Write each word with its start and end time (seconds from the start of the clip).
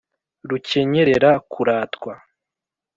Rukenyerera 0.49 1.31
kuratwa, 1.51 2.13